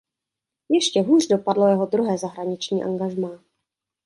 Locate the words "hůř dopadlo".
1.01-1.67